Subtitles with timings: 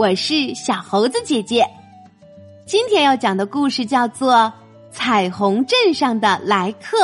[0.00, 1.62] 我是小猴子姐姐。
[2.66, 4.32] 今天要讲的故事叫做
[4.90, 6.96] 《彩虹镇上的来客》。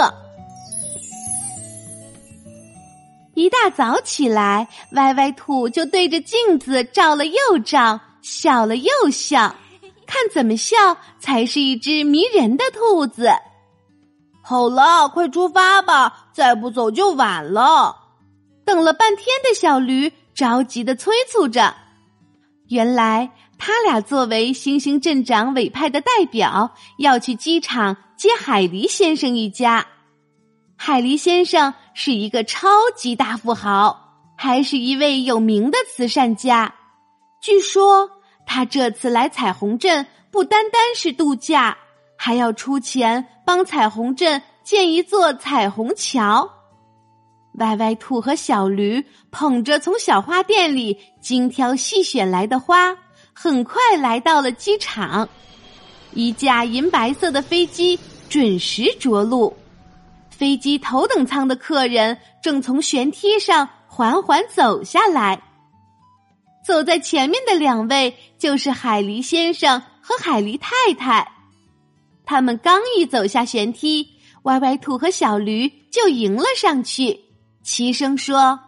[3.35, 9.55] 一大早起来，歪歪兔就对着镜子照了又照，笑了又笑，
[10.07, 13.29] 看怎么笑才是一只迷人的兔子。
[14.43, 17.95] 好了，快出发吧，再不走就晚了。
[18.65, 21.75] 等了半天的小驴着急的催促着。
[22.69, 29.87] 原来他俩作为星星镇长委派的代表，要去机场接海狸先生一家。
[30.77, 36.75] 海狸先生是一个超级大富豪，还是一位有名的慈善家。
[37.41, 38.11] 据说
[38.47, 41.79] 他这次来彩虹镇，不单单是度假，
[42.19, 46.56] 还要出钱帮彩虹镇建一座彩虹桥。
[47.57, 52.97] 歪歪兔和小驴捧着从小花店里精挑细选来的花，
[53.33, 55.29] 很快来到了机场。
[56.13, 57.99] 一架银白色的飞机
[58.29, 59.55] 准时着陆，
[60.31, 65.43] 飞机头等舱的客人正从舷梯上缓缓走下来。
[66.67, 71.33] 走在前面的两位就是海狸先生和海狸太太。
[72.25, 74.09] 他们刚一走下舷梯，
[74.43, 77.26] 歪歪兔和小驴就迎了上去。
[77.67, 78.61] 齐声说：“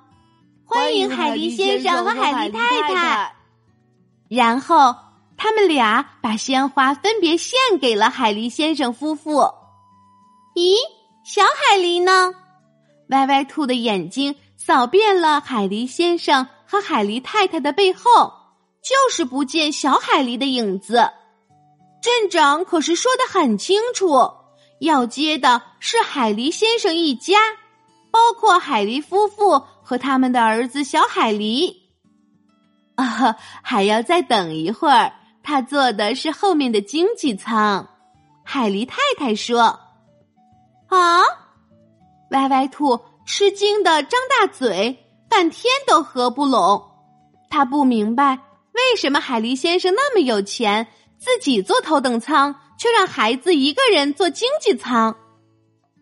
[0.66, 3.32] 欢迎海狸先生和海狸太太。”
[4.28, 4.92] 然后
[5.36, 9.42] 他们俩把鲜花分别献给了海狸先生夫妇。
[10.56, 10.74] 咦，
[11.24, 12.34] 小海狸呢？
[13.10, 18.32] 歪歪兔的眼睛扫遍了海狸先生和海狸太太的背后，
[18.82, 21.08] 就是不见小海狸的影子。
[22.02, 24.28] 镇长可是说的很清楚，
[24.80, 27.36] 要接的是海狸先生一家。
[28.10, 31.74] 包括海狸夫妇和他们的儿子小海狸，
[32.96, 35.12] 啊，还要再等一会儿。
[35.42, 37.88] 他坐的是后面的经济舱。
[38.44, 39.80] 海狸太太说
[40.88, 41.22] ：“啊！”
[42.32, 46.82] 歪歪兔吃惊的张大嘴，半天都合不拢。
[47.50, 48.38] 他不明白
[48.72, 50.88] 为什么海狸先生那么有钱，
[51.18, 55.16] 自己坐头等舱，却让孩子一个人坐经济舱。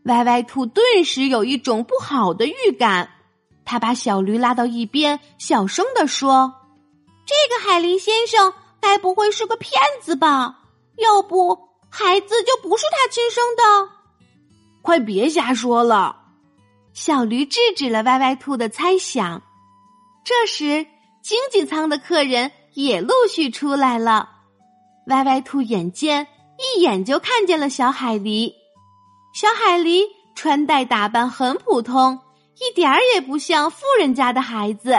[0.06, 3.10] 歪歪兔顿时有一种不好的预感，
[3.64, 6.54] 他把小驴拉到一边，小声的说
[7.26, 10.60] ：“这个海狸先生该不会是个骗子吧？
[10.98, 11.58] 要不
[11.90, 13.90] 孩子就不是他亲生的。”
[14.80, 16.22] 快别瞎说了！
[16.92, 19.42] 小驴制止了歪歪兔的猜想。
[20.24, 20.86] 这时，
[21.20, 24.30] 经济舱的客人也陆续出来了。
[25.08, 26.28] 歪歪兔眼尖，
[26.58, 28.52] 一眼就看见了小海狸。
[29.36, 30.02] 小海狸
[30.34, 32.18] 穿戴打扮很普通，
[32.54, 34.96] 一点儿也不像富人家的孩子。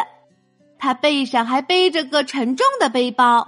[0.78, 3.48] 他背上还背着个沉重的背包。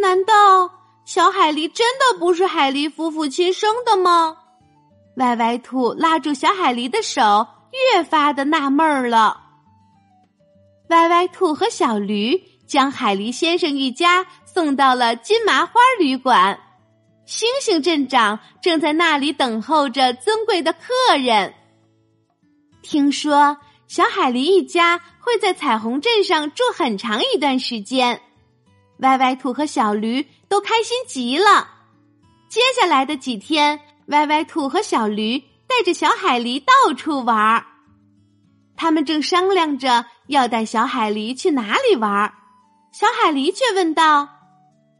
[0.00, 0.70] 难道
[1.04, 4.36] 小海狸真的不是海狸夫妇亲生的吗？
[5.16, 9.40] 歪歪兔拉住小海狸的手，越发的纳闷儿了。
[10.90, 16.60] 歪歪兔和小驴将海狸先生一家送到了金麻花旅馆。
[17.26, 21.52] 星星镇长正在那里等候着尊贵的客人。
[22.82, 28.20] 听说小海狸一家会在彩虹镇上住很长一段时间，
[28.98, 31.68] 歪歪兔和小驴都开心极了。
[32.48, 37.66] 接下来的几天，歪歪兔和小驴带着小海狸到处玩儿。
[38.76, 42.34] 他们正商量着要带小海狸去哪里玩儿，
[42.92, 44.28] 小海狸却问道：“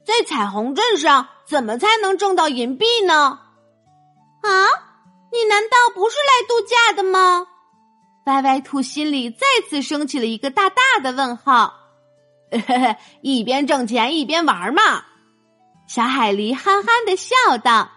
[0.05, 3.41] 在彩虹镇上。”怎么才能挣到银币呢？
[4.43, 4.51] 啊，
[5.33, 7.47] 你难道不是来度假的吗？
[8.27, 11.75] 歪歪兔心里再次升起了一个大大的问号。
[13.23, 15.05] 一边挣钱一边玩嘛，
[15.87, 17.91] 小海狸憨憨的笑道。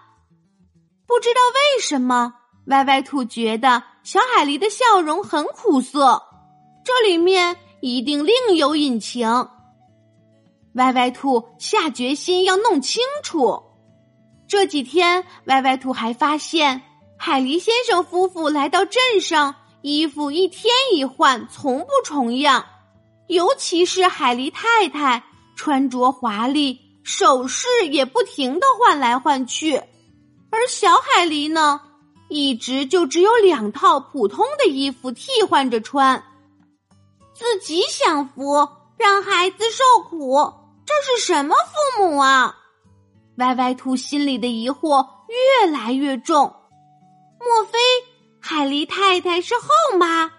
[1.08, 2.36] 不知道为什么，
[2.68, 6.22] 歪歪兔觉得小海狸的笑容很苦涩，
[6.86, 9.50] 这里面一定另有隐情。
[10.74, 13.64] 歪歪兔下决心要弄清楚。
[14.48, 16.82] 这几天，歪歪兔还发现
[17.18, 22.66] 海狸先生夫妇来到镇上，衣服一天一换，从不重样。
[23.28, 25.24] 尤其是海狸太太，
[25.56, 29.76] 穿着华丽，首饰也不停的换来换去。
[30.52, 31.82] 而小海狸呢，
[32.28, 36.24] 一直就只有两套普通的衣服替换着穿，
[37.36, 38.68] 自己享福，
[39.00, 40.36] 让孩子受苦。
[40.86, 42.58] 这是什么父母啊？
[43.38, 46.54] 歪歪兔心里的疑惑越来越重。
[47.40, 47.80] 莫非
[48.42, 50.30] 海狸太太是后妈？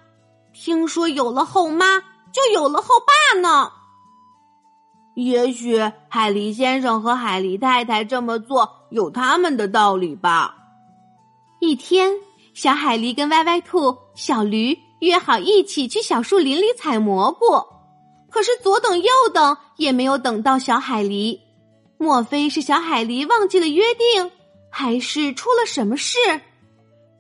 [0.53, 2.01] 听说有了后妈
[2.33, 3.73] 就有了后爸呢？
[5.15, 5.79] 也许
[6.09, 10.57] 海狸先生和海狸太太这么做有他们的道理吧。
[11.61, 12.13] 一天，
[12.53, 17.47] 小海狸跟歪歪兔、小驴约好一起去小树林里采蘑菇，
[18.31, 21.39] 可是左等右等也没有等到小海狸。
[21.99, 24.31] 莫非是小海狸忘记了约定，
[24.71, 26.19] 还是出了什么事？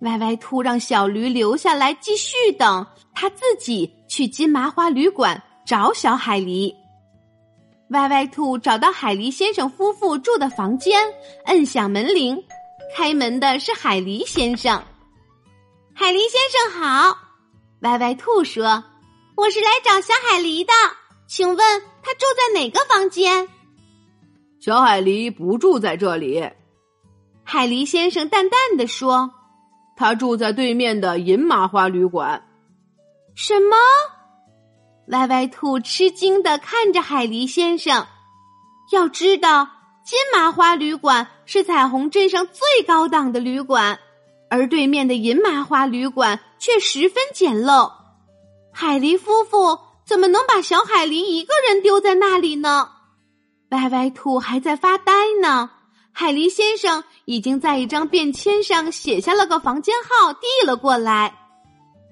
[0.00, 6.74] 歪歪兔让小驴留下来继续等，他自己去金麻花旅馆找小海狸。
[7.90, 11.02] 歪歪兔找到海狸先生夫妇住的房间，
[11.44, 12.42] 摁响门铃。
[12.96, 14.82] 开门的是海狸先生。
[15.94, 17.18] 海狸先生好，
[17.82, 18.82] 歪歪兔说
[19.36, 20.72] ：“我是来找小海狸的，
[21.32, 21.56] 请问
[22.03, 23.49] 他住在哪个房间？”
[24.61, 26.50] 小海狸不住在这里，
[27.44, 29.31] 海狸先生淡淡的说
[29.97, 32.49] ：“他住在对面的银麻花旅馆。”
[33.37, 33.77] 什么？
[35.06, 38.09] 歪歪兔吃惊的看着海狸先生。
[38.93, 39.69] 要知道，
[40.05, 44.00] 金麻花旅馆是彩虹镇上最高档的旅馆，
[44.50, 47.93] 而对面的银麻花旅馆却十分简陋。
[48.73, 49.79] 海狸夫妇
[50.10, 52.88] 怎么能把小海狸一个人丢在那里呢？
[53.68, 55.70] 歪歪兔还在发呆呢，
[56.10, 61.32] 海狸先生已经在一张便签上写下了个房间号，递了过来。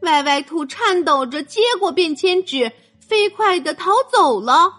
[0.02, 4.72] 歪歪兔颤抖着接过便签纸，飞快的逃走了。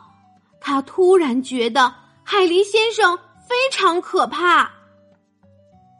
[0.62, 1.94] 他突然觉得
[2.24, 3.18] 海狸先生
[3.50, 4.72] 非常可怕。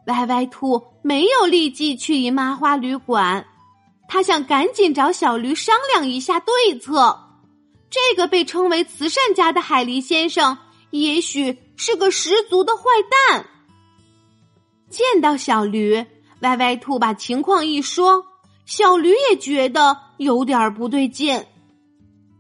[0.08, 3.46] 歪歪兔没有立即去姨妈花旅馆，
[4.10, 7.18] 他想赶紧找小驴商量一下对策。
[7.90, 10.58] 这个被称为慈善家的海狸先生。
[10.92, 12.84] 也许是个十足的坏
[13.30, 13.46] 蛋。
[14.90, 16.04] 见到小驴，
[16.42, 18.26] 歪歪兔把情况一说，
[18.66, 21.46] 小驴也觉得有点不对劲。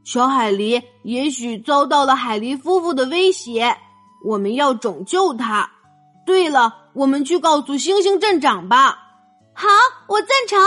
[0.03, 3.77] 小海狸也许遭到了海狸夫妇的威胁，
[4.25, 5.69] 我们要拯救他。
[6.25, 8.97] 对了，我们去告诉星星镇长吧。
[9.53, 9.67] 好，
[10.07, 10.59] 我赞成。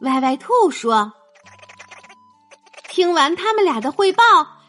[0.00, 1.12] 歪歪兔说。
[2.88, 4.22] 听完他们俩的汇报。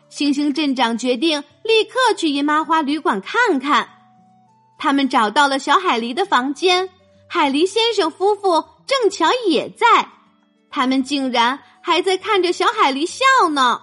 [0.09, 3.89] 星星镇长决定立刻去姨妈花旅馆看看。
[4.79, 6.89] 他们找到了小海狸的房间，
[7.27, 10.07] 海狸先生夫妇正巧也在。
[10.69, 13.81] 他们竟然还在看着小海狸笑呢。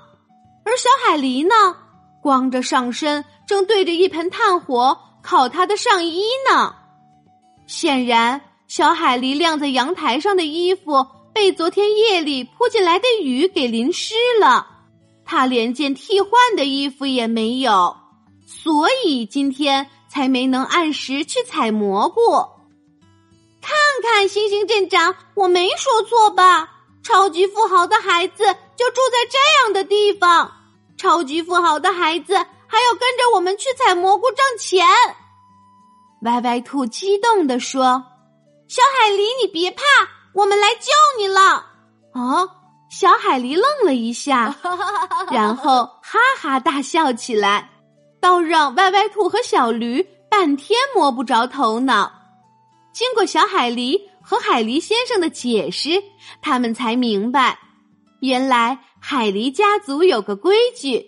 [0.64, 1.76] 而小海狸呢，
[2.22, 6.74] 光着上身，正对着一盆炭火烤他的上衣呢。
[7.66, 14.68] 显然，小海狸晾在阳台上的衣服被昨天夜里扑进来的雨给淋湿了。
[15.26, 17.96] 他连件替换的衣服也没有，
[18.46, 22.20] 所以今天才没能按时去采蘑菇。
[23.60, 26.70] 看看星星镇长，我没说错吧？
[27.02, 28.44] 超级富豪的孩子
[28.76, 30.52] 就住在这样的地方，
[30.96, 34.86] 超级富豪的孩子还要跟着我们去采蘑菇挣钱。
[36.22, 38.02] 歪歪兔激动地说
[38.68, 39.82] ：“小海狸，你别怕，
[40.34, 41.66] 我们来救你了。”
[42.14, 42.50] 哦！
[42.90, 44.54] 小海狸愣了一下，
[45.32, 47.70] 然后哈哈大笑起来，
[48.20, 52.12] 倒让歪歪兔和小驴半天摸不着头脑。
[52.92, 56.00] 经过小海狸和海狸先生的解释，
[56.40, 57.58] 他们才明白，
[58.20, 61.04] 原来海狸家族有个规矩：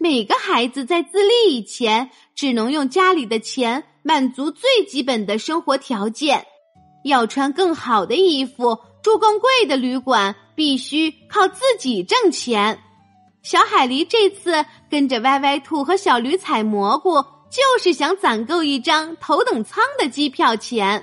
[0.00, 6.44] 每个孩子在自立以前，只能用家里的钱满足最基本的生活条件，
[7.04, 10.34] 要穿更好的衣服，住更贵的旅馆。
[10.52, 12.78] 必须靠自己挣钱。
[13.42, 17.14] 小海狸这次跟着歪歪兔和小驴采蘑菇，
[17.48, 21.02] 就是想攒够一张头等舱的机票钱。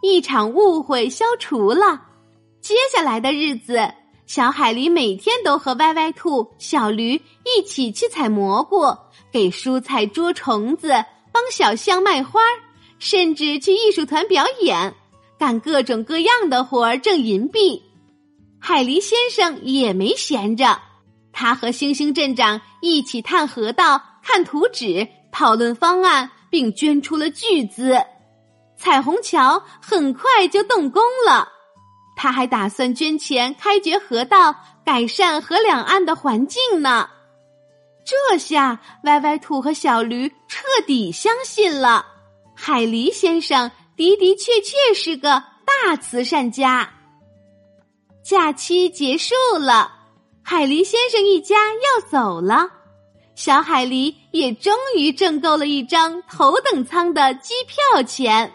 [0.00, 2.00] 一场误会消除了，
[2.62, 3.92] 接下来的日子，
[4.24, 8.96] 小海狸每天都和歪歪兔、小驴一起去采蘑菇，
[9.30, 10.94] 给蔬菜捉虫子，
[11.30, 12.56] 帮小象卖花儿，
[12.98, 14.94] 甚至去艺术团表演，
[15.38, 17.82] 干各种各样的活儿挣银币。
[18.60, 20.80] 海狸先生也没闲着，
[21.32, 27.96] 他和星星镇长一起探河道、看图纸、讨论方案，并捐出了巨资。
[28.76, 31.48] 彩虹桥很快就动工了，
[32.16, 37.08] 他还打算捐钱开掘河道，改善河两岸的环境呢。
[38.04, 42.06] 这下歪歪兔和小驴彻底相信了，
[42.60, 46.90] 海狸先生的的确确是个大慈善家。
[48.24, 49.92] 假期结束了，
[50.42, 52.68] 海狸先生一家要走了，
[53.36, 58.52] 小海狸也终于挣够了一张头等舱的机票钱，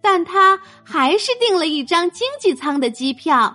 [0.00, 3.54] 但他还是订了一张经济舱的机票，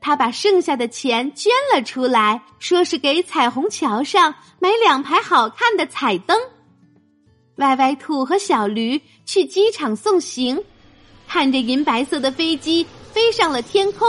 [0.00, 6.38] 他把剩下的钱捐了出来，说是给彩虹桥上买两排好看的彩灯。
[7.58, 10.62] 歪歪兔和小驴去机场送行，
[11.26, 14.08] 看着银白色的飞机飞上了天空，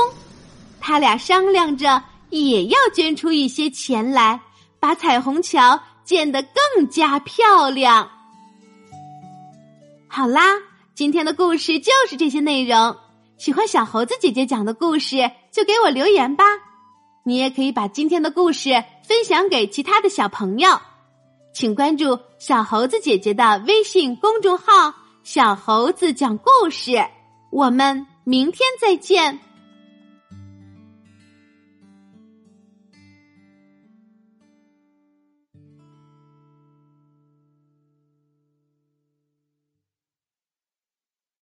[0.80, 4.40] 他俩商量着也要捐出一些钱来，
[4.80, 8.10] 把彩虹桥建得更加漂亮。
[10.08, 10.58] 好啦，
[10.94, 12.96] 今天的故事就是这些内容。
[13.38, 16.44] 喜欢小猴子姐姐讲的故事，就给我留言吧。
[17.24, 20.80] 你也可以把今天的故事分享给其他的小朋友。
[21.54, 26.92] 请关注小猴子姐姐的微信公众号“小猴子讲故事”。
[27.52, 29.49] 我们明天再见。